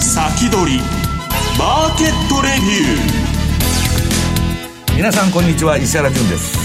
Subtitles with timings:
[0.00, 0.80] 先取り
[1.58, 4.96] マーケットレビュー。
[4.96, 6.56] 皆さんこんにちは石原潤です。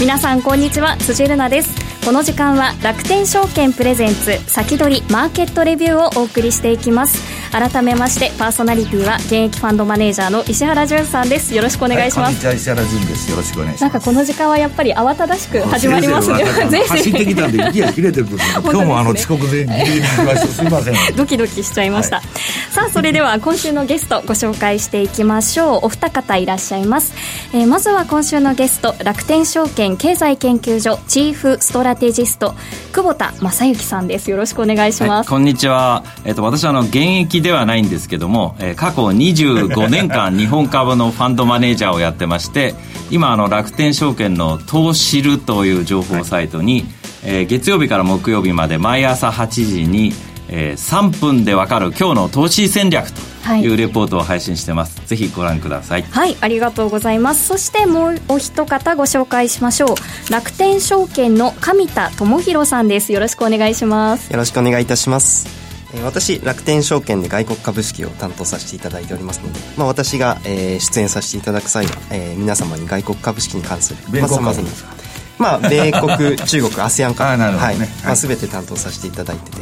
[0.00, 1.88] 皆さんこんにちは辻るなです。
[2.08, 11.54] この時間は楽天証券プレゼンツ先取りマーケットレビューをお送りしていきます改めましてパーソナリティは現役ファンドマネージャーの石原潤さんです。
[11.54, 13.30] よろしくお願いします、はい、こんにちは石原潤です。
[13.30, 13.82] よろしくお願いします。
[13.82, 16.44] なんかこの時間はやっぱり慌ただしく始まりますね。
[16.88, 18.26] 走ってきたんで息が切れてる
[18.62, 21.16] 今日もあの遅刻でギリギリに来ましたすみません。
[21.16, 22.24] ドキドキしちゃいました、はい、
[22.72, 25.86] さあそれでは今週のゲストご紹介していきましょう。
[25.86, 27.12] お二方いらっしゃいます、
[27.52, 32.54] えー、まずは今週のゲスト楽天証券経済研究所チーフストラテジスト
[32.92, 34.30] 久保田正幸さんです。
[34.30, 36.04] よろしくお願いします、はい、こんにちは。
[36.24, 42.74] えっ、ー、と私はあの現役ではないんですけどども、えー、過去25年間 日本株のファンドマネージャーをやってまして
[43.10, 46.84] 今あの楽天証券の投資るという情報サイトに、
[47.24, 50.12] えー、月曜日から木曜日まで毎朝8時に、
[50.48, 53.20] えー、3分でわかる今日の投資戦略と
[53.54, 56.02] いうレポートを配信してます、はい、ぜひご覧ください。
[56.02, 57.46] はいありがとうございます。
[57.46, 60.32] そしてもうお一方ご紹介しましょう。
[60.32, 63.12] 楽天証券の上田智博さんです。
[63.12, 64.30] よろしくお願いします。
[64.30, 65.57] よろしくお願いいたします
[66.04, 74.94] 私楽天証券で外国株式を担当させていただいておりますので、まあ、私が、えー、出演させていただく際は、えー、皆様に外国株式に関する米国株ですか、
[75.38, 77.76] まあ、米国 中国 ASEAN 株、ね、はい。
[77.76, 79.58] まあ、全て担当させていただいてて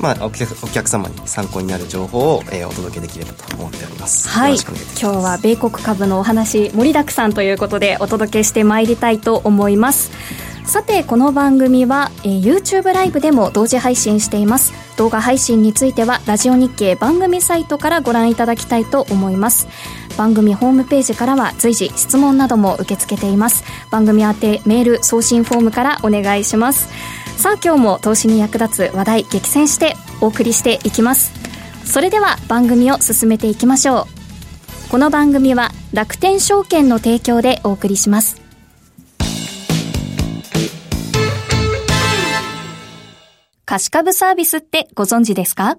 [0.00, 4.28] まあ、お客お客様に参考になる情報を、えー、お届けできればと思っております。
[4.28, 10.10] はい、今日は米国株のお話盛りだくさんということでお届けしてまいりたいと思います。
[10.64, 14.72] さてこの番組は、えー、YouTube ライブでも同時配信しています。
[14.96, 19.68] 動画配信についてはラジオ日経番組サイトからご覧いただきたいと思います。
[20.16, 23.62] 番組ホームページからは随時質問なども受け付けています。
[23.90, 26.88] 番組宛てメール送信フォームからお願いします。
[27.36, 31.32] さあ今日も投資に役立つ話題激戦してお送りしていきます。
[31.84, 34.08] それでは番組を進めていきましょ
[34.88, 34.90] う。
[34.90, 38.43] この番組は楽天証券の提供でお送りします。
[43.66, 45.78] 貸し株サービスってご存知ですか？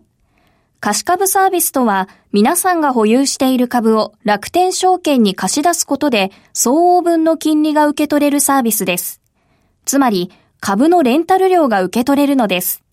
[0.79, 9.21] 貸し株サービスとは、皆さんが保有している株を楽天証券に貸し出すことで、相応分の金利が受け取れるサービスです。
[9.85, 12.83] つまり、株のレンタル料が受け取れるのです。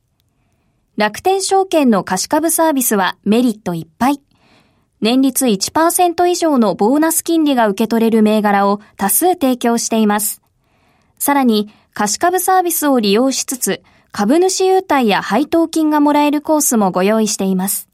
[0.99, 4.21] 楽天証券の貸し株サービスはメリットいっぱい。
[5.01, 10.43] 年率1%以上のボーナス金利が受け取れる銘柄を多数提供しています。
[11.19, 17.89] さらに、貸し株サービスを利用しつつ、株主優待や配当金がもらえるコースもご用意しています。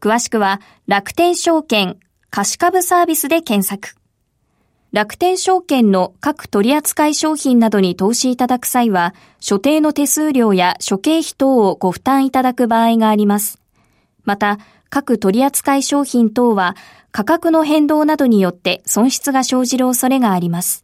[0.00, 1.96] 詳しくは楽天証券
[2.30, 3.96] 貸株サービスで検索。
[4.90, 13.60] 楽天証券の各取扱い商品などに投資いただく際は、所定の手数料や諸経費等をご負担いただく場合があります。
[14.24, 14.58] また、
[14.90, 16.76] 各取扱い商品等は
[17.10, 20.83] 価格の変動などによって損失が生じる恐れがあります。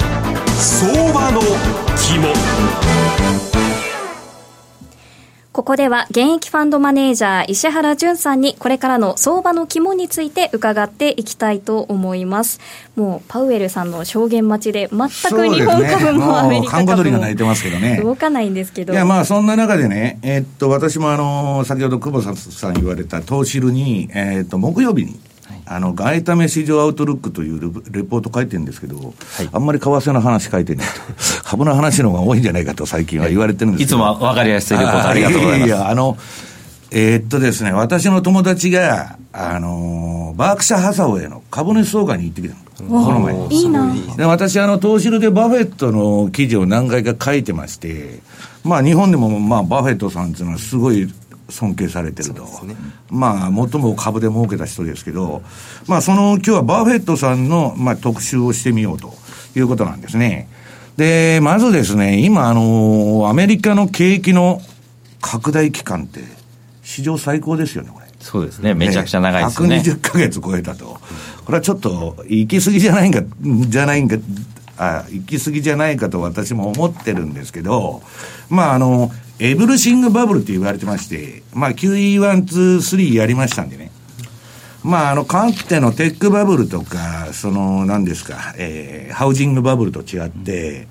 [0.63, 1.41] 相場の
[1.97, 2.27] 肝
[5.51, 12.59] ここでは現役ファンドマネージャー石原淳さんにこれからの相場の肝について伺っていきたいと思います。
[12.95, 17.17] もうパウエルさんの証言待ちで全く日本株もアメリカ株も
[18.03, 18.93] 動かないんですけど。
[18.93, 25.19] いやまあそんな中でね、えー、っと私もあの先ほど久保さん言われた投資ルに、えー、っと木曜日に
[25.73, 29.03] あの、外為市場アウトルックというレポート書いてるんですけど、は
[29.43, 30.93] い、あんまり為替の話書いてないと。
[31.47, 35.67] 株の話の方が多いんじゃないかと最近は言われてるんですいつも分かりやすいレポートありがとうございます。
[35.67, 36.17] いやいや、あの、
[36.91, 42.89] えー、っとですね、私の友達が、あのバークシャー・ハサウェイの株主総会に行ってきたの。
[42.89, 48.19] この前いいなで私、あの、投資でバフェットの記事を何回か書いてまして、
[48.65, 51.07] まあ、日本でも、まあ、バフェットさんっていうのはすごい
[51.51, 52.43] 尊敬されてると。
[52.65, 52.75] ね、
[53.09, 55.43] まあ、最も株で儲けた人ですけど、
[55.87, 59.13] まあ、その、今日はバフェットさんの、まあ、特集をしてみようと
[59.55, 60.47] いうことなんですね。
[60.97, 64.61] で、まずですね、今、あの、アメリカの景気の
[65.21, 66.21] 拡大期間って、
[66.83, 68.07] 史上最高ですよね、これ。
[68.19, 69.77] そうですね、めちゃくちゃ長いですね。
[69.77, 70.99] 120ヶ月超えたと。
[71.45, 74.17] これはちょっと、行き過ぎじゃないか、じゃないんか、
[74.77, 78.01] あ行き過ぎじゃないかと私も思ってるんですけど、
[78.49, 79.11] まあ、あの、
[79.43, 83.91] エブルシングバブルって言われてまして、まあ QE1、2、3やりましたんでね。
[84.83, 90.87] まあ、あの、かつてのテックバブルとか、その、何ですか、えー、ハウジングバブルと違って、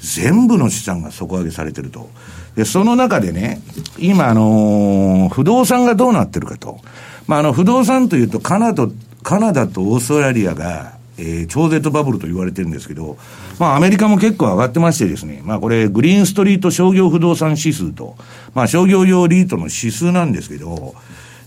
[0.00, 2.10] 全部の資産が底上げされてると。
[2.56, 3.60] で、その中でね、
[3.98, 6.80] 今、あのー、不動産がどうなってるかと。
[7.28, 8.88] まあ、あの、不動産というと、カナダ、
[9.22, 13.16] カナダとオーストラリアが、えー、超絶バブルと言われてるんですけど、
[13.58, 18.16] まあ、アメリカも結構上がってましてですね、まあ、これ、グリーンストリート商業不動産指数と、
[18.54, 20.94] まあ、商業用リートの指数なんですけど、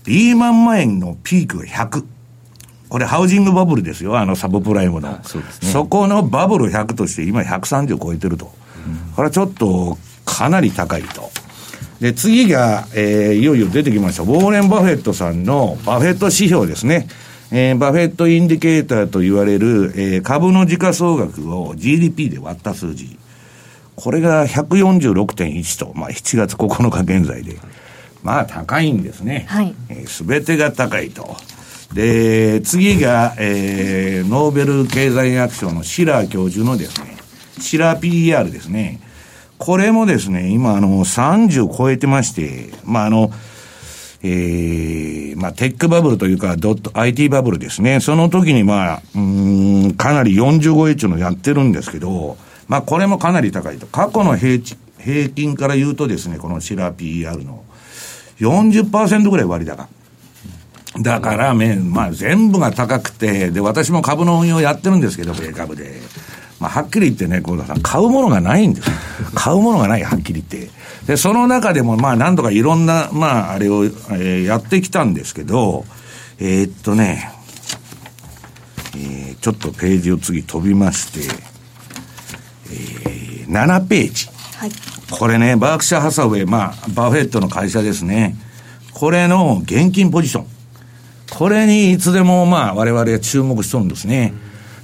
[0.06, 2.04] リーマン前のピークが100。
[2.88, 5.18] これ、ハウジングバブルですよ、あのサブプライムの。
[5.22, 8.50] そね、そこのバブル100として、今130超えてると。
[8.86, 11.30] うん、これはちょっと、かなり高いと。
[12.00, 14.22] で、次が、えー、いよいよ出てきました。
[14.22, 17.08] ウォーレン・バフェットさんのバフェット指標ですね。
[17.50, 23.18] えー、バフェットインディケーターと言われる、えー、株の時価総額を GDP で割った数字。
[23.96, 27.56] これが146.1と、まあ7月9日現在で。
[28.22, 29.46] まあ高いんですね。
[29.48, 29.74] はい。
[30.06, 31.36] す、え、べ、てが高いと。
[31.92, 37.16] で、次が、えー、ノーベル経済学賞のシラー教授のですね、
[37.60, 39.00] シラー PER ですね。
[39.56, 43.32] これもですね、今あの30超えてまして、まああの、
[44.22, 48.00] えー、まあテックバブルというかドット IT バブルですね。
[48.00, 52.36] その時にまあ、うん、かなり40超えっていうのやってるんですけど、
[52.66, 53.86] まあこれもかなり高いと。
[53.86, 54.62] 過去の平
[54.98, 57.64] 平均から言うとですね、このシラ PER の
[58.40, 59.88] 40%ぐらい割高。
[61.00, 66.00] だから、まあ、全部が高くて、で、私も株の運用やってるんですけど、米株で。
[66.58, 68.90] まあ、はっきり言ってね、幸田さん、買うものがないんです。
[69.34, 70.70] 買うものがない、はっきり言って。
[71.08, 75.86] で、その中でも、まあ、なんとかいろんな、まあ、あれを、えー、やってきたんですけど、
[76.38, 77.32] えー、っとね、
[78.94, 81.20] えー、ちょっとページを次飛びまして、
[82.70, 84.28] えー、7ページ。
[84.58, 84.70] はい。
[85.10, 88.36] これね、バークシャー・ハサウェイ、まあ、バフェットの会社ですね。
[88.92, 90.46] これの現金ポジション。
[91.30, 94.34] これにいつでも、まあ、我々は注目しとるんですね。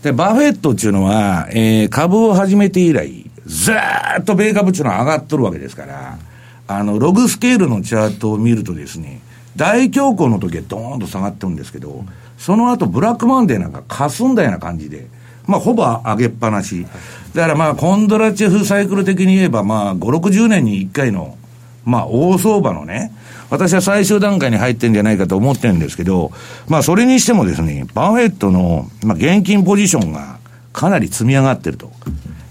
[0.03, 6.19] で、バフェットっていうのは、えー、株を始めて以来、ずーっと米株っていうの上がっとるわけですから、
[6.67, 9.21] あの、ログスケールのチャートを見るとですね、
[9.57, 12.05] 大恐慌の時はドーンと下がってるんですけど、
[12.39, 15.07] その後ブラックマンデーなんか霞んだような感じで、
[15.47, 16.87] まあ、ほぼ上げっぱなし。
[17.35, 21.37] だからまあ、コンドラチェフサイクル的に言えば、まあ、5、60年に1回の、
[21.85, 23.13] まあ、大相場のね、
[23.51, 26.33] 私は最終段階に入ってんじゃないかと思ってるんですけど、
[26.69, 30.39] まあ、それにしてもですね、バフェットの、まあ、現金ポジションが
[30.73, 31.93] かなり積み上がってると。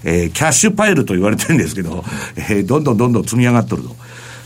[0.03, 2.03] えー、キャッシュパイルと言われてるんですけど、
[2.35, 3.95] えー、どんどんどんどん積み上がってると。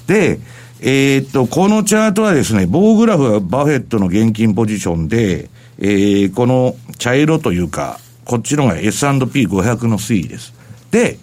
[0.08, 0.40] で、
[0.82, 5.50] えー、っと、このチャートはですね、棒グラフがバフェットの現金ポジションで、
[5.80, 10.54] えー、この茶色というか、こっちのが S&P500 の推移です。
[10.92, 11.18] で、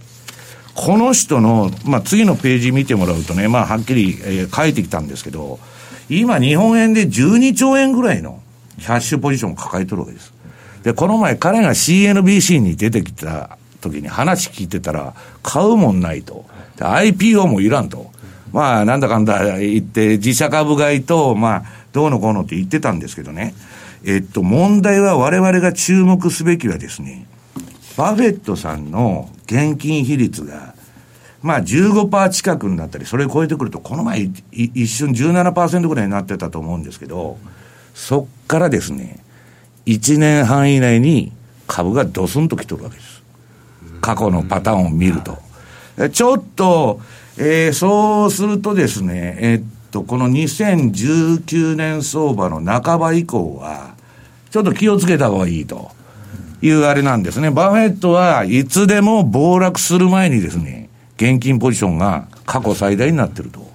[0.74, 5.60] この人の、まあ、次のページ見てもらうとね、まあ、はっきり、えー、書いてきたんですけど、
[6.08, 8.42] 今、日本円で12兆円ぐらいの
[8.78, 10.32] キャッシュポジションを抱えてるわけです。
[10.82, 13.56] で、この前彼が CNBC に出てきた
[13.90, 16.44] 時に話聞いてたら、買うもんないと。
[16.78, 18.10] IPO もいらんと。
[18.52, 23.54] まあ、なんだかんだ言って、自社株買いと、まあ、どうのこうのって言ってたんですけどね。
[24.04, 27.26] えっと、問題は我々が注目すべきはですね、
[27.96, 30.74] バフェットさんの現金比率が、
[31.42, 37.38] まあ15%近くになったり、それを超えてくると、この前一瞬17%ぐらいになってたと思うんですけど、
[37.94, 39.18] そっからですね、
[39.86, 41.32] 1年半以内に
[41.66, 43.03] 株がドスンと来とるわけです。
[44.04, 45.38] 過去のパターンを見ると。
[46.12, 47.00] ちょっと、
[47.38, 53.94] えー、そうするとですね、えー、っと、この2019年相場の半ば以降は、
[54.50, 55.90] ちょっと気をつけた方がいいと
[56.60, 57.50] いうあれなんですね。
[57.50, 63.66] バフェットはいつでも暴落する前にですね、現金ポジションが過去最大になってると。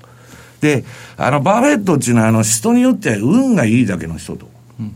[0.62, 0.83] で、
[1.17, 4.48] あの、バフェットっていうのは、あの、人によっては運がいいだけの人と。
[4.79, 4.95] うん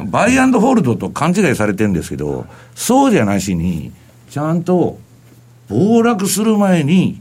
[0.00, 2.44] うん、バイアンドホールドと勘違いされてるんですけど、
[2.74, 3.92] そうじゃなしに、
[4.32, 4.98] ちゃんと
[5.68, 7.20] 暴落する前に、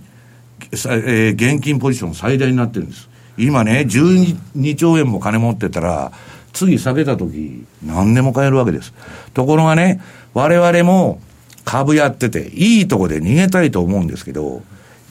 [0.72, 3.10] えー、現金ポジション最大になってるんです。
[3.38, 6.13] 今ね、12兆円も金持ってたら、
[6.53, 8.94] 次下げた時、何でも買えるわけです。
[9.34, 10.00] ところがね、
[10.34, 11.20] 我々も
[11.65, 14.62] 株やってて、いいとこで逃げたいと思うんですけど、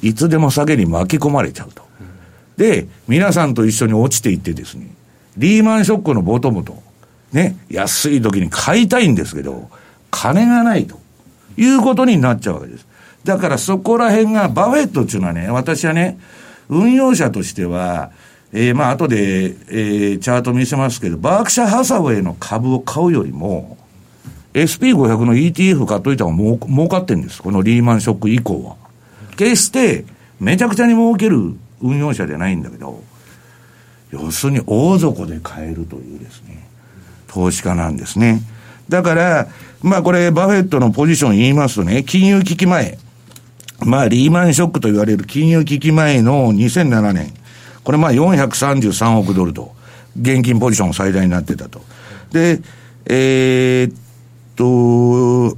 [0.00, 1.82] いつでも下げに巻き込まれちゃうと。
[2.56, 4.86] で、皆さんと一緒に落ちていってですね、
[5.36, 6.82] リーマンショックのボトムと、
[7.34, 9.68] ね、安い時に買いたいんですけど、
[10.10, 10.98] 金がないと
[11.62, 12.86] いうことになっちゃうわけです。
[13.24, 16.18] だからそこら辺が、バフェットっていうのはね、私はね、
[16.68, 18.10] 運用者としては、
[18.52, 23.76] えー、まあ、後で、えー、チャート見せますけど、バークシャーハサウェイの株を買うよりも、
[24.54, 27.42] SP500 の ETF 買っといた方がもう儲かってんです。
[27.42, 28.76] このリーマンショック以降は。
[29.36, 30.04] 決して、
[30.40, 33.02] めちゃくちゃに儲ける運用者じゃないんだけど、
[34.10, 36.66] 要するに大底で買えるというですね、
[37.28, 38.42] 投資家なんですね。
[38.90, 39.48] だから、
[39.82, 42.98] まあこれ、バフェットのポジション言いますとね、金融危機前、
[43.86, 47.32] まあリーマンショックと言われる金融危機前の2007年、
[47.84, 49.72] これまあ433億ドルと、
[50.20, 51.80] 現金ポジション最大になってたと。
[52.32, 52.60] で、
[53.06, 53.94] えー、っ
[54.56, 55.56] と、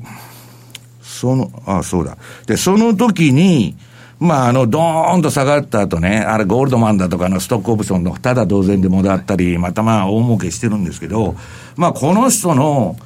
[1.03, 2.19] その、あ、そうだ。
[2.47, 3.77] で、その時に、
[4.21, 11.35] まあ、あの、ドーンと下がった後ね、あれ、ゴールドマンだとかのストックオプションのただ同然でもだったり、またまあ、大儲けしてるんですけど、
[11.77, 12.97] まあ、この人の、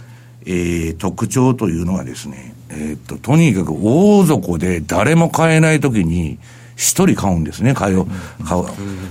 [0.47, 6.39] えー、特徴というのはですね、えー、っと、とにかく大底で誰も買えないときに、
[6.77, 8.05] 一人買うんですね、買う。
[8.45, 8.65] 買う。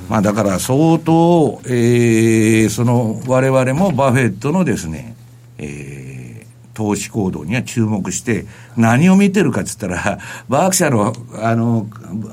[0.08, 5.16] まあだから相当、えー、その我々もバフェットのですね、
[5.58, 8.46] えー、投資行動には注目して、
[8.78, 11.88] 何を見てるかっつったら、 バークシャの、あの、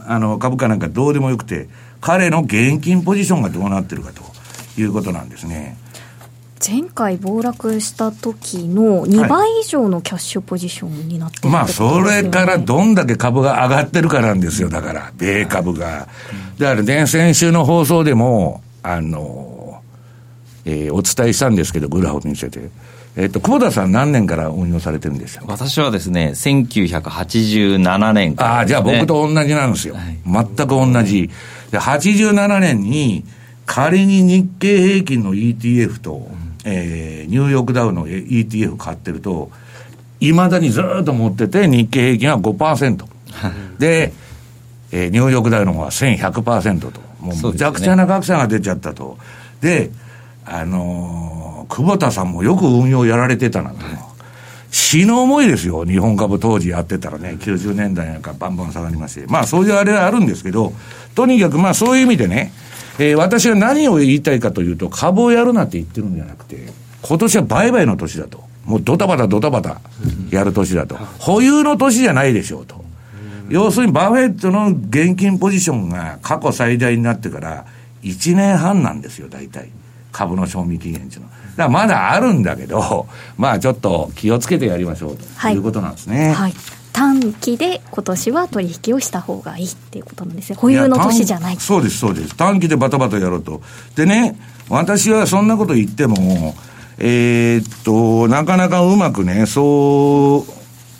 [0.06, 1.68] あの、株価なんかどうでもよくて、
[2.00, 4.22] 彼の現金ポジションがどうなってるかと
[4.80, 5.76] いうことなんですね。
[6.64, 16.06] 前回暴落した時の2倍以上のキャッシュポジションになってる、ねはい、まあ、それからどんだけ株が上がってるかなんですよ、だから、米株が。
[16.58, 19.82] だからね、先週の放送でも、あの、
[20.64, 22.70] えー、お伝えしたんですけど、グラフを見せて。
[23.16, 29.94] えっ、と、久保田さん何年から運用されてるんでした私はですね、1987年から、ね、ああ、じゃあ僕と同じなんですよ。
[29.96, 31.28] はい、全く同じ。
[31.72, 33.24] で、87年に、
[33.66, 36.30] 仮に日経平均の ETF と、
[36.64, 39.50] えー、ニューヨークダウの ETF 買ってると、
[40.20, 43.04] いまだにずっと持ってて、日経平均は5%。
[43.78, 44.12] で、
[44.92, 47.00] えー、ニューヨークダウの方は1100%と。
[47.20, 49.18] もうむちゃくちゃな格差が出ちゃったと。
[49.60, 49.90] で、
[50.44, 53.76] あのー、久保田さんもよく運用やられてたなと。
[54.70, 59.26] 死の思いですよ、日本株当時やってたらね、90年代なんかバンバン下がりまして。
[59.26, 60.72] まあそういうあれはあるんですけど、
[61.14, 62.52] とにかくまあそういう意味でね、
[62.98, 66.72] えー、私は何を言いたいかというと、株をやるなって言ってるんじゃなくて、
[67.02, 68.44] 今年は売買の年だと。
[68.64, 69.80] もうドタバタドタバタ
[70.30, 70.96] やる年だと。
[71.18, 72.82] 保有の年じゃないでしょうと。
[73.48, 77.66] 要するにバフェットの現金ポジションが過去最大になってから
[78.02, 79.70] 1年半なんですよ、大体。
[80.12, 81.32] 株の賞味期限っていうのは。
[81.32, 86.26] だからまだあるんだけど、まあちょっと気をつけてやりましょうということなんですね。
[86.26, 90.56] はい、はい短期で今年は取引をした方がいいっていうことなんですね。
[90.56, 92.36] 保有の年じゃないそうです、そうです。
[92.36, 93.62] 短期でバタバタやろうと。
[93.96, 96.54] でね、私はそんなこと言っても、
[96.98, 100.46] えー、っと、なかなかうまくね、そ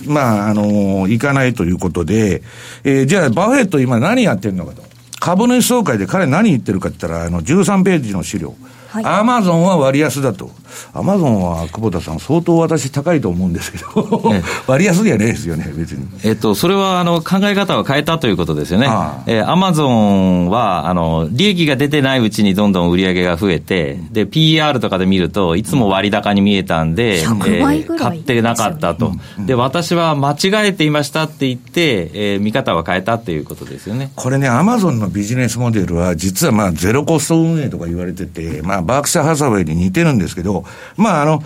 [0.07, 2.43] う、まあ、あの、いかないということで、
[2.85, 4.83] えー、じゃあ、バフェット今何やってるのかと。
[5.21, 8.57] 株主総会で彼何言ってるかって言ったら、あの、13ページの資料。
[9.05, 10.51] アマゾンは割安だと。
[10.95, 14.23] アマゾンは久保田さん、相当私高いと思うんですけど、
[14.67, 16.07] 割安ではないですよね、別に。
[16.25, 18.87] えっと、それはあの考え方を変えたということですよね。
[18.87, 29.13] アマゾンは、あの、利益が出てないうちにどんどん売り上げが増えて、で、PR とかで見ると、いつも割高に見えたんで、えー、買ってなかったと。
[29.39, 34.11] で、私は間違えていましたって言って、えー、見方は変えたっていうことですよね。
[34.17, 40.65] これね、アマゾンのビジネスモデルは、実はまあ、ゼロコスト運営とか言われてて、まあ、バークシャ・ハサウェイに似てるんですけど、
[40.97, 41.43] まあ、あの、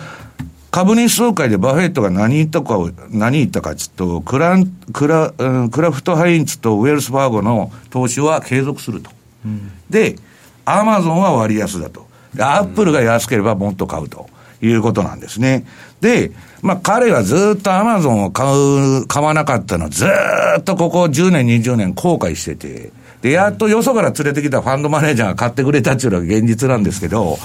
[0.71, 9.09] 株主総会でバフェットが何言ったかを、何言ったかちょっと、クラン、クラ、うん、クラフトハインツとウェルスファーゴの投資は継続すると。
[9.45, 10.17] うん、で、
[10.65, 12.05] アマゾンは割安だと。
[12.37, 14.27] アップルが安ければもっと買うと
[14.61, 15.65] いうことなんですね。
[16.01, 20.05] で、まあ彼はずっとアマゾンを買う、買わなかったのず
[20.59, 22.91] っとここ10年、20年後悔してて、
[23.21, 27.37] で、やっとよそから連れてきたファンドマネージャーが買ってくれたっていうのが現実なんですけど、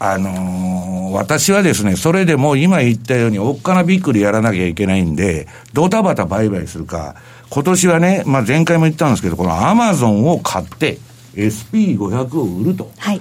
[0.00, 7.16] あのー、私はですね、それでも今言ったように、おっかなびっくりやらなきゃいけないんで、ドタバタ売買するか、
[7.50, 10.98] 今年はね、まあ前回も言ったんですけど、このアマゾンを買って、
[11.34, 12.90] SP500 を売ると。
[12.98, 13.20] はい。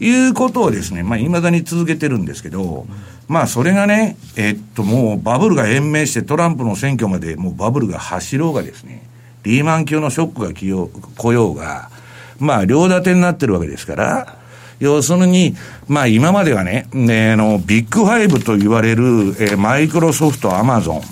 [0.00, 2.86] いうことをですね、まあ、未だに続けてるんですけど、
[3.28, 9.02] まあ、それがね、えっと、もうバブルが延命してトランプの選挙までもうバブルが走ろうがですね、
[9.42, 11.90] リーマン級のショックが来ようが、
[12.38, 14.40] まあ、両建てになってるわけですから、
[14.80, 15.54] 要するに、
[15.88, 19.02] まあ今まではね、ねあの、ビッグファイブと言われる、
[19.38, 21.02] えー、マイクロソフト、アマゾン、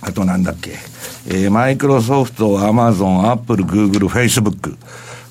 [0.00, 0.72] あとなんだっけ、
[1.28, 4.76] えー、マイクロソフト、アマゾン、アップル、グーグル、フェイスブック。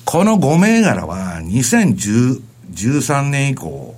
[0.06, 3.94] この5銘柄は2013年以降、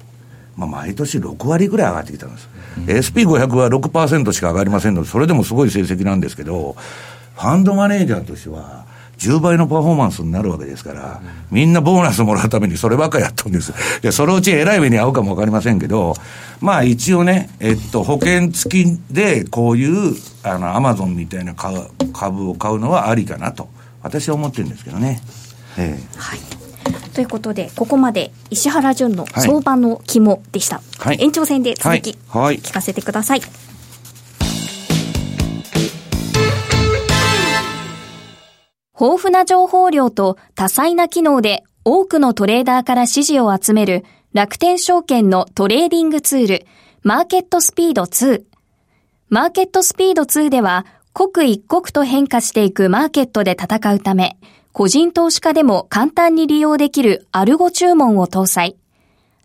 [0.56, 2.48] まあ毎年6割ぐらい上がってきたんです。
[2.76, 6.74] うん、SP500 は6%しか上がりませんので、それでもすごい成績なんですけど、
[7.38, 8.84] ファンドマネージャーとしては、
[9.18, 11.20] 10倍のパフォーマンスになるわけですから、
[11.52, 13.72] みんなボーナスもらうためにそればっかりやったんです。
[14.02, 16.14] で、そのうち偉い目に遭うかもわかりませんけど、
[16.60, 23.68] まあ一応ね、えっと、保険付きでこういう、あの、アマゾンみたいな株を買うのはありかなと
[24.02, 25.20] 私は思ってるんですけどね。
[25.76, 26.38] ええはい。
[27.14, 30.80] ということで、ここまで石原淳の相場の肝でした。
[30.98, 33.42] はい、延長戦で続き、はい、聞かせてください。
[39.00, 46.66] 豊富な情報量と多彩な機能で多くのトレーダーから支持を集める楽天証券のトレーディングツール、
[47.02, 48.42] マーケットスピード2。
[49.30, 54.36] マーケットスピード2では、刻一刻と変化していくマーケットで戦うため、
[54.72, 58.76] 個人投資家でも簡単に利用できるアルゴ注文を搭載。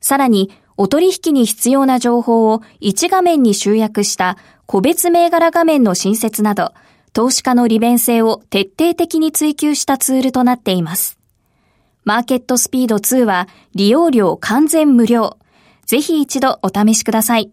[0.01, 6.73] さらに、お取引に必要な情報を1画面に集約した個別銘柄画面の新設など、
[7.13, 11.19] 投資家の利便性を徹底的に追求したツールとなっています。
[12.03, 15.37] マーケットスピード2は利用料完全無料。
[15.85, 17.51] ぜひ一度お試しください。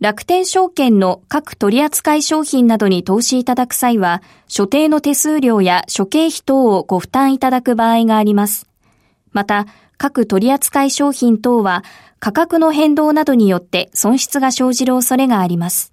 [0.00, 8.66] 楽天証券の各取扱商品などに投資いただく際は、所定の手数料や諸経費等をご負担いただく場合があります。
[9.32, 9.66] また、
[9.98, 11.84] 各取扱商品等は
[12.18, 15.92] 価格の変動などによって損失が生じる恐れがあります。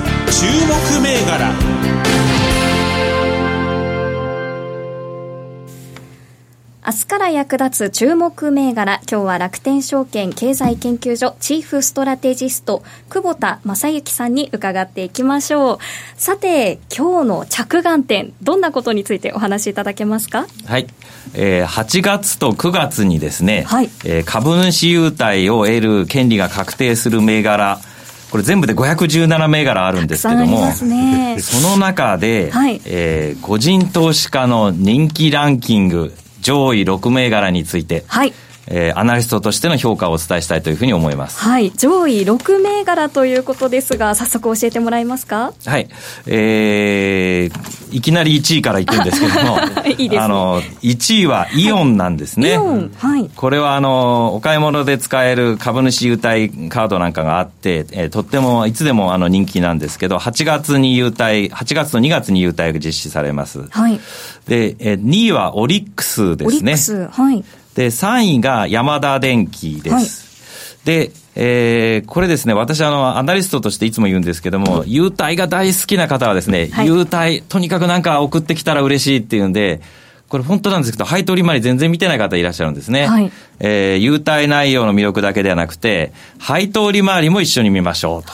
[0.31, 1.53] 注目銘柄。
[6.83, 15.77] 明日から役立つ注目銘柄、今日は楽天証券経済研究所チーフストラテジスト、久保田正幸さんに伺っていきましょう。
[16.15, 20.47] さて、今日の着眼点、どんなことについてお話しいただけますか？
[20.65, 20.87] はい。
[21.33, 27.79] えー、8月と9月にですね、はいえー、株主優待を得る権利が確定する銘柄、
[28.31, 38.33] これ全部で517銘柄あるんですけども、ね、その中で、はい、えー、個人投資家の人気ランキング上位6銘柄について、はい。
[38.73, 41.39] えー、アナリストとしての評価をお伝えしたいというふうに思います。
[41.39, 41.71] はい。
[41.71, 45.53] 上位6銘柄ということですが、早速教えてもらえますか？
[45.65, 45.89] はい。
[46.27, 49.59] えー、いきなり1位からいくんですけども、
[49.97, 50.19] いいですね。
[50.19, 52.57] あの、1位はイオンなんですね。
[52.57, 52.91] はい、イオン。
[52.97, 53.29] はい。
[53.35, 63.67] これはあの、お買い物で使える株主優待カードなんかがあって、えー、とっても、いつでもあの人気なんですけど、8月に優待、8月と2月に優待が実施されます。
[63.69, 63.99] はい。
[64.47, 66.47] で、えー、2位はオリックスですね。
[66.47, 67.07] オリックス。
[67.11, 67.43] はい。
[67.75, 69.95] で、3位が山田電機です。
[69.95, 79.81] はい、で、えー、これですね、私あの、アナリストとしていつも言うんですけども、優待が大好きな方はですね、はい、優待、とにかくなんか送ってきたら嬉しいっていうんで、
[80.27, 83.05] これ本当なんですけど、配当利回り全然見てない方いらっしゃるんですね。
[83.05, 83.31] はい、
[83.63, 88.31] えー、優待内容の魅力だけではなくて、配当利回りも一緒に見ましょうと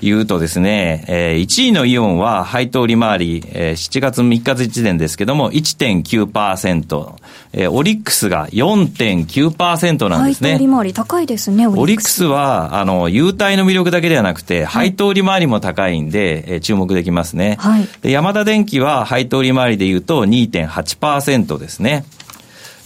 [0.00, 7.14] いうとですね、はい、えー、1位のイオンは配当利回り、えー、7月3日時点ですけども1.9%、
[7.52, 10.50] えー、オリックスが4.9%なんですね。
[10.50, 17.56] 配当利回り高いですね、オリックスは、あの、優待の魅力だけではなくて、配当利回りも高いんで、えー、注目できますね。
[17.58, 22.04] はい、で山田電機は配当利回りで言うと2.8%、10%ですね。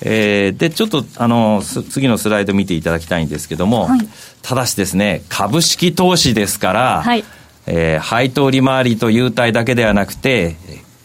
[0.04, 4.00] えー、で、ちょっと、あの、次のスライド見ていただきたいんですけども、はい、
[4.42, 7.24] ただしですね、株式投資ですから、はい、
[7.66, 10.56] えー、配当利回りと優待だけではなくて、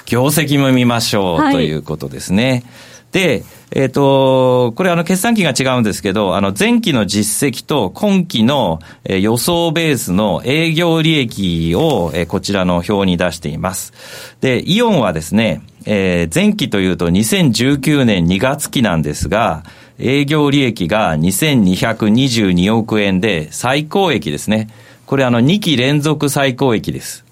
[0.06, 2.52] 業績も見ましょうということですね。
[2.52, 2.64] はい、
[3.12, 13.94] で、えっ、ー、と、これあの決算期が違うんですけど、あの前期の実績と今期の予想ベースの営業利益をこちらの表に出しています。
[14.42, 19.64] で、イオンはですね、えー、前期というと2019年2月期なんですが、
[19.98, 24.70] 営業利益が2222億円で最高益ですね。
[25.06, 27.24] これあの2期連続最高益です。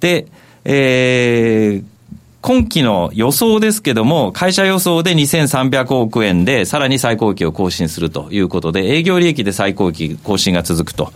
[0.00, 0.26] で、
[0.64, 1.84] えー、
[2.42, 11.12] 今期の予想ですけども、会社予想で2300億円で、さらに最高益を更新するということで、営業利益で最高益更新が続くと。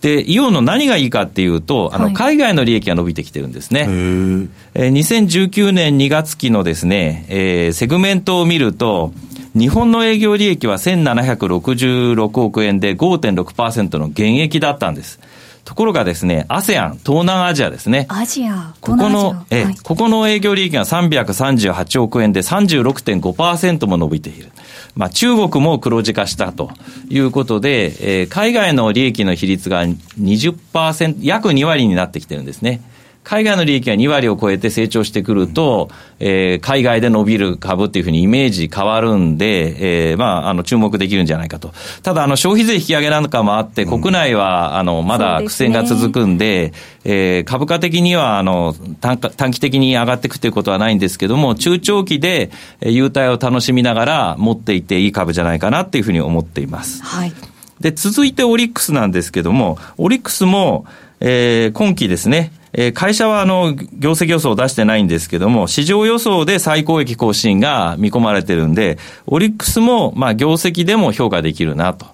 [0.00, 3.82] で、イオンの何がいいかっていうと、あの、海外の利益が伸びてきてるんですね。
[3.82, 9.12] はい、えー、2019年2月期のですね、えー、セグメントを見ると、
[9.56, 15.20] 日本の営業利益は1766億円で5.6%の減益だったんです。
[15.64, 18.06] ところがですね、ASEAN、東南アジアですね。
[18.08, 24.52] アジア、ここの、え、はい、ここの営業利益が338億円で36.5%も伸びている。
[24.94, 26.70] まあ、中国も黒字化したと
[27.08, 32.80] いうことで、えー、海外の利益の比率が20%、約2割になってきてるんですね。
[33.24, 41.72] 海外の利益が2割を超えて成長してくると、えー、海外で伸びる株っていうふうにイメージ変わるんで、えー、まあ、あの、注目できるんじゃないかと。
[42.02, 46.72] ただ、あの、消費税引き上げなんかもあって、国内は、あの、まだ苦戦が続くんで、で、
[47.04, 57.02] えー、株価的には、あの、短短期的に上がっていくということはないんですけども、中長期で、えー、優待を楽しみながら持っていていい株じゃないかなっていうふうに思っています。
[57.02, 57.32] はい。
[57.80, 60.84] で、続いてオリックスなんですけども、オリックスも、
[61.20, 72.06] えー、今期ですね、えー、会社はあの、業績予想を出してないんですけども、市場予想で最高益更新が見込まれてるんで、オリックスも、まあ、業績でも評価できるなと。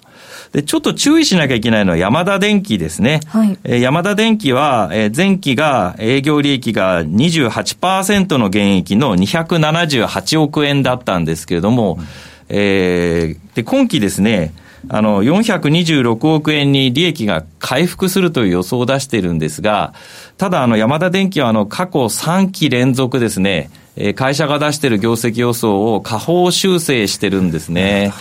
[0.52, 3.20] で、ちょっと注意しなきゃいけないのは山田電機ですね。
[3.28, 12.06] はい、えー、山田電機は、えー、前期が営業利益が28%の減益の278億円だったんですけれども、うん、
[12.48, 14.52] えー、で、今期ですね、
[14.88, 19.94] あの、426億円に利益が回復するという予想を出しているんですが、
[20.38, 28.12] ただ、あの、山田電機は、あの、過去3期連続ですね、え会社が出している業績予想を下方修正してるんですね。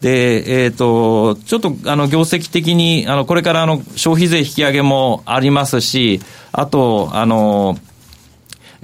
[0.00, 6.20] で、えっ、ー、と、ちょっと、あの、業績的に、あの、これからあの、消費税引き上げもありますし、
[6.52, 7.78] あと、あの、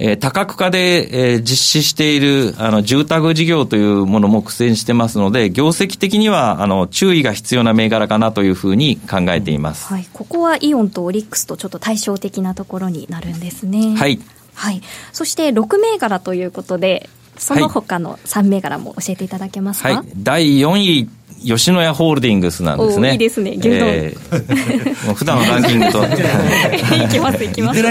[0.03, 13.95] えー、多角化で、えー、実施しているあの住宅事業というものも苦戦してますので、業績的にはあの注意が必要な銘柄かなというふうに考えています、はい、ここはイオンとオリックスとちょっと対照的なところになるんですね。
[13.95, 14.19] はい、
[14.55, 14.81] はい、
[15.13, 21.09] そして6銘柄ということで、その他の3銘柄も教えていただけますか、はい、第4位
[21.43, 23.13] 吉野家ホールディングスなんですね。
[23.13, 23.89] いいですね、牛丼。
[23.89, 26.03] えー、 もう普段のランキングと。
[26.05, 27.81] いきます、いきます。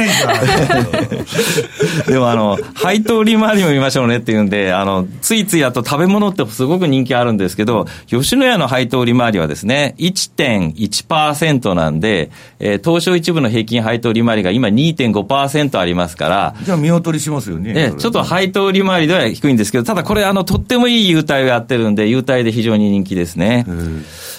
[2.07, 16.55] でもあの、配当利回りも見ましょうねっていうんで、あの、ついついあと食べ物ってすごく人気あるんですけど、吉野家の配当利回りはですね、1.1%なんで、えー、東証一部の平均配当利回りが今2.5%ありますから。
[16.63, 17.73] じゃあ見劣りしますよね。
[17.75, 23.40] えちょっと配当利回りでは低いんですけど、ただこれあの、とってもいい優待をやってるんで、優待で非常に人気ですね。
[23.41, 23.67] ね。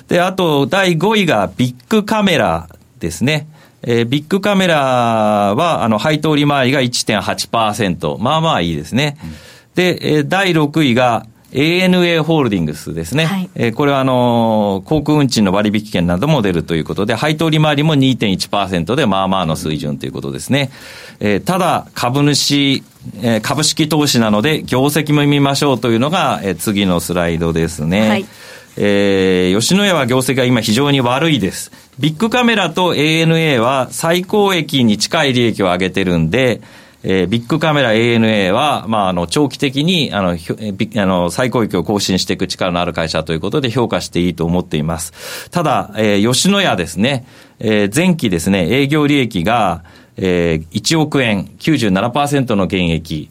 [0.08, 3.48] で、あと、第5位がビッグカメラですね。
[3.84, 8.18] えー、ビッグカメラは、あの、配当利回りが1.8%。
[8.20, 9.18] まあまあいいですね。
[9.24, 9.32] うん、
[9.76, 13.26] で、えー、第6位が、ANA ホールディングスですね。
[13.26, 20.72] はい、えー、これはあのー、航空運賃の割引券なども出るということで、配当利回りも2.1%でまあまあの水準ということですね。
[21.20, 22.84] えー、ただ、株主、
[23.22, 28.10] えー、株式投資なので、業績も見ましょうというのが、えー、次のスライドですね。
[28.10, 28.26] はい
[28.78, 31.72] えー、吉野家は業績が今非常に悪いです。
[32.00, 36.62] ビッグカメラと ANA は最高益に近い利益を上げてるんで、
[37.04, 45.50] えー、ビッグカメラ ANA は、まあ、あの、長期的に、あの、あの、最高益を更新していく力のある会社ということで評価していいと思っています。
[45.50, 47.26] ただ、えー、吉野家ですね、
[47.60, 49.84] えー、前期ですね、営業利益が、
[50.18, 53.30] えー、1億円、97%の減益。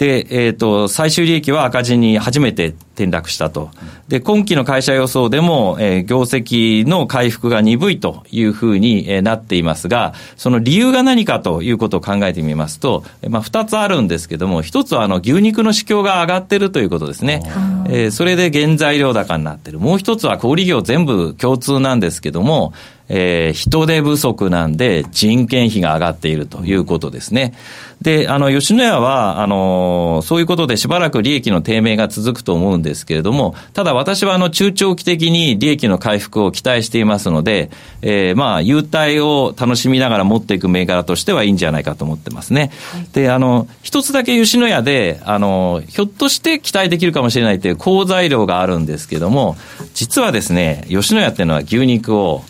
[0.00, 3.68] で、えっ、ー、と、最終利益は赤字に初めて転落したと。
[4.08, 17.42] で、今期の会社予想でも、えー、業績の回復が鈍いというふうに、えー、なっていますが、その理由が何かということを考えてみますと、まあ、二つあるんですけども、一つはあの、牛肉の市況が上がってるということですね。
[17.90, 19.80] えー、それで原材料高になってる。
[19.80, 22.72] もう一つは小売業全部共通なんですけども、
[23.12, 27.54] えー、人手不足なんで人件費が上がっているということですね。
[28.00, 29.89] で、あの、吉野家は、あの、
[30.22, 37.70] そういうことでしばらく利益の低迷が続くと思うんですけれども、ただ私は、あの、中長期的に利益の回復を期待していますので、
[38.02, 42.70] えー、まあ、優待を楽しみながら持っていく銘柄としてはいいんじゃないかと思ってますね。
[42.92, 49.56] はい、で、あの、一つだけ吉野家で、あの、ひょっとして期待できるかもしれないという好材料があるんですけども、
[49.94, 52.42] 実はですね、吉野家っていうのは牛肉を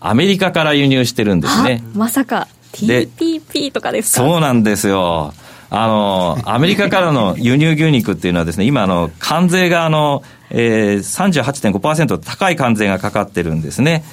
[0.00, 1.82] アメリカから輸入してるんですね。
[1.94, 2.48] まさか。
[2.72, 4.22] TPP とかですか？
[4.26, 5.34] そうなんですよ。
[5.74, 14.04] あの、アメリカからの輸入牛肉っていうのはですね、今、あの、関税が、あの、えー、38.5%高い関税がかかってるんですね。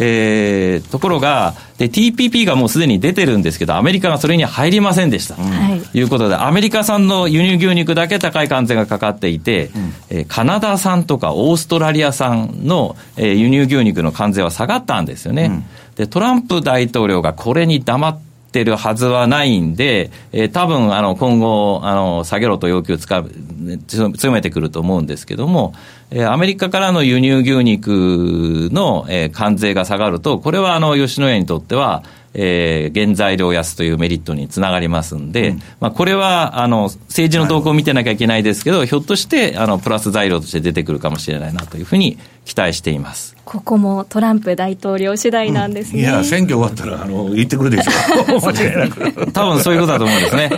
[0.00, 5.34] えー、ところがで、TPP がもうすでに出てるんですけど、アメリカがそれに入りませんでした。
[5.34, 15.46] と、うん、いうことで、アメリカ産の輸入牛肉だけ高い関税がかかっていて、うん、えー、カナダ産とかオーストラリア産の、えー、輸入牛肉の関税は下がったんですよね。
[15.46, 15.64] うん、
[15.96, 18.27] で、トランプ大統領がこれに黙って
[18.64, 25.74] るはずはないんで、えー、多分あの今後あの下げろと要求を強めてくると思うんですけども、
[26.10, 32.02] えー、アメリカからの輸入牛肉の、えー、関税が下がると、これはあの吉野家にとっては、
[32.34, 47.90] えー、原材料安というメリットにつながりますんで、うん、まあ、これはあの政治の動向を見てなきゃいけないですけど、ひょっとしてあのプラス材料として出てくるかもしれないなというふうに期待していますここもトランプ大統領次第なんですね、うん、いや、選挙終わったらあの言ってくるでしょ
[48.36, 49.32] う、間違いなく。
[49.32, 50.50] 多分そういうことだと思うんですね。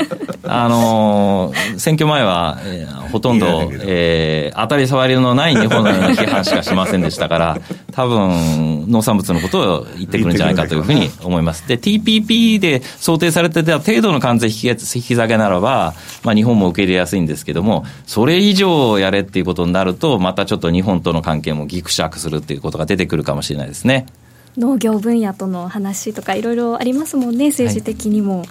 [0.42, 7.60] あの選挙前は、えー、ほとんど、えー、当たり障りのない日本の批判しかしませんでしたから、
[7.92, 11.68] 多分農産物のことを言ってくるんじゃないかというふうに思います。
[11.68, 24.06] で、TPP で想定されてた程度の関税引き引き下げならば、まあ、日本も受け入れやすいんですけども、それ以上やれっていうことになると、またちょっと日本との関係もぎくしゃくするっていうことが出てくるかもしれないですね。
[24.56, 28.40] 農業分野との話とかいろいろありますもんね、政治的にも。
[28.40, 28.48] はい、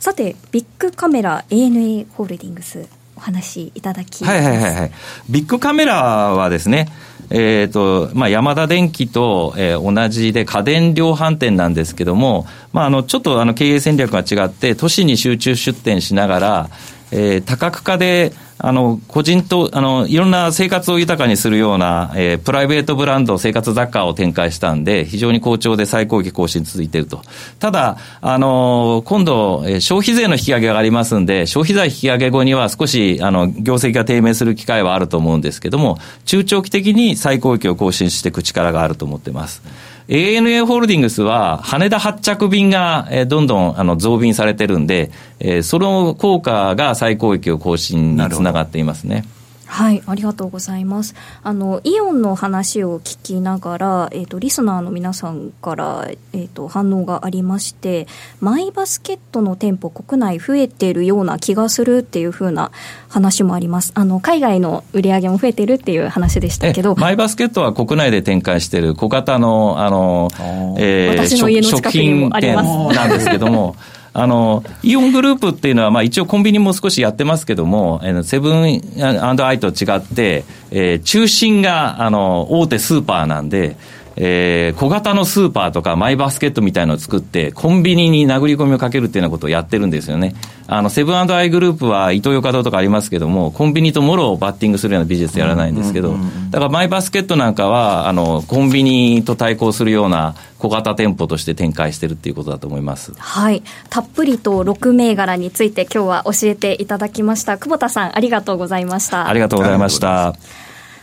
[0.00, 4.92] さて、ビッグカメラ ANA ホールディングス、お話いただきはいはいはいはい。
[5.28, 6.88] ビッグカメラはですね、
[7.30, 16.70] えーとまあ、ヤダ電機と、えー、同じで家電量販店なんですけども、まあ、あのちょっとあの経営戦略が違って、都市に集中出店しながら、
[17.12, 18.32] えー、多角化で
[18.64, 27.22] あの、個人と、あの、いろんな生活を豊かにするような、えー、プライベートブランド、生活雑貨を展開したんで、非常に好調で最高益更新続いていると。
[27.58, 39.60] ただ、あの、今度、えー、消費税の引き上げがありますんで、消費税引き上げ後には少し、あの、業績が低迷する機会はあると思うんですけども、中長期的に最高益を更新していく力があると思ってます。
[40.08, 49.24] ANA ホールディングスは、羽田発着便が、えー、どんどんあの増便されてるんで、えー、その効果が最高益を更新につながっていますね。
[49.72, 51.14] はい、ありがとうございます。
[51.42, 58.06] あの、イオンの話を聞きながら、えっ、ー、と、リスナーの皆さんから、えっ、ー、と、反応がありまして、
[58.38, 62.70] マイバスケットの店舗国内増えているような気がするっていうふうな
[63.08, 63.92] 話もあります。
[63.94, 66.94] あの、海外の売り上げも増えてるっていう話でしたけど。
[66.94, 70.28] マイバスケットは国内で展開している小型の、あの、
[70.76, 72.94] えー、私の家の近くにもあります。
[72.94, 73.74] なんですけども、
[74.14, 83.76] あの、イオングループっていうのは、まあ一応コンビニも少しやってますけども、セブンアイと違って、えー、中心が、あの、大手スーパーなんで、
[84.16, 90.34] えー、小型のスーパーとかマイバスケットみたいのを作って、コンビニに殴り込みをかけるっていうようなことをやってるんですよね。
[90.66, 96.16] あの、セブンアイグループはイトーヨーカドーとかありますけども、コンビニともろをバッティングするようなビジネスやらないんですけど、
[96.50, 103.12] だからマイバスケットなんかは、あの、コンビニと対抗するような小型店舗として展開してるっていうことだと思います。
[103.18, 103.62] はい。
[103.90, 107.58] たっぷりと6銘柄について今日は教えていただきました。
[107.58, 109.28] 久保田さん、ありがとうございました。
[109.28, 110.34] ありがとうございました。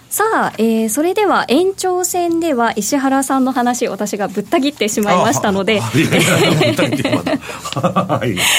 [0.10, 5.82] さあ、えー、それでは延長戦では石原さんの話、私がぶった切ってしまいましたので、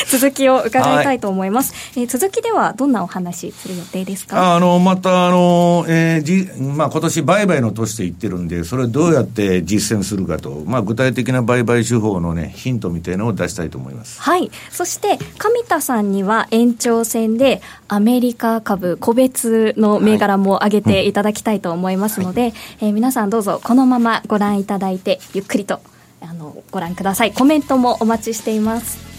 [0.07, 1.75] 続きを伺いたいと思います。
[1.75, 14.23] はい、えー、続きではどんなお話する予定ですかあの、また、あの、えー、じ、まあ、今年売買の年で言ってるんで、それをどうやって実践するかと、まあ、具体的な売買手法のね、ヒントみたいのを出したいと思います。
[14.23, 14.53] はい。
[14.71, 25.81] そして、上田さんには延長戦でアメリカ株個別の銘柄も上げていただききたいと思いますので、はい、えー、皆さんどうぞこのままご覧いただいてゆっくりと
[26.21, 27.33] あのご覧ください。
[27.33, 29.11] コメントもお待ちしています。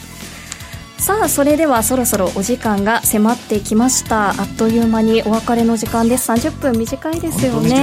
[1.02, 4.30] さあそれではそろそろお時間が迫ってきました。
[4.30, 6.32] あっという間にお別れの時間です。
[6.32, 7.70] 30分短いですよね。
[7.70, 7.80] ね、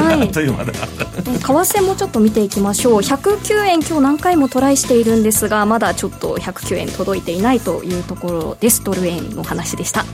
[0.00, 2.94] はい、為替もちょっと見ていきましょう。
[3.00, 8.82] 109円今日何回もトライしているんですがまだちょっと109円届いていないというところです。
[8.82, 10.06] ドル円の話でした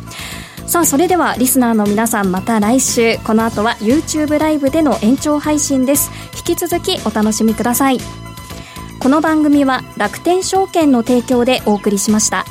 [0.69, 3.17] さあそれではリスナーの皆さんまた来週。
[3.25, 6.11] この後は YouTube ライブでの延長配信です。
[6.37, 7.99] 引き続きお楽しみください。
[9.01, 12.45] この番組は楽天証券の提供でお送りしました。